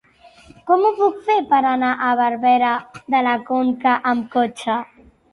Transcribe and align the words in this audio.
Com 0.67 0.85
ho 0.87 0.91
puc 0.99 1.17
fer 1.25 1.33
per 1.49 1.59
anar 1.71 1.91
a 2.05 2.07
Barberà 2.19 2.71
de 3.15 3.19
la 3.27 3.33
Conca 3.49 3.93
amb 4.13 4.25
cotxe? 4.37 4.79